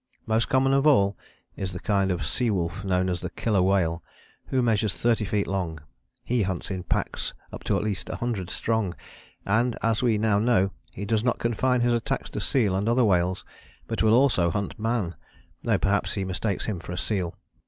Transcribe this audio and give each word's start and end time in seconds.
Most 0.25 0.49
common 0.49 0.73
of 0.73 0.87
all 0.87 1.15
is 1.55 1.73
the 1.73 1.79
kind 1.79 2.09
of 2.09 2.25
sea 2.25 2.49
wolf 2.49 2.83
known 2.83 3.07
as 3.07 3.21
the 3.21 3.29
Killer 3.29 3.61
Whale, 3.61 4.01
who 4.47 4.63
measures 4.63 4.95
30 4.99 5.25
feet 5.25 5.45
long. 5.45 5.79
He 6.23 6.41
hunts 6.41 6.71
in 6.71 6.81
packs 6.81 7.35
up 7.53 7.63
to 7.65 7.75
at 7.77 7.83
least 7.83 8.09
a 8.09 8.15
hundred 8.15 8.49
strong, 8.49 8.95
and 9.45 9.77
as 9.83 10.01
we 10.01 10.17
now 10.17 10.39
know, 10.39 10.71
he 10.95 11.05
does 11.05 11.23
not 11.23 11.37
confine 11.37 11.81
his 11.81 11.93
attacks 11.93 12.31
to 12.31 12.39
seal 12.39 12.75
and 12.75 12.89
other 12.89 13.05
whales, 13.05 13.45
but 13.85 14.01
will 14.01 14.15
also 14.15 14.49
hunt 14.49 14.79
man, 14.79 15.13
though 15.63 15.77
perhaps 15.77 16.15
he 16.15 16.25
mistakes 16.25 16.65
him 16.65 16.79
for 16.79 16.91
a 16.93 16.97
seal. 16.97 17.35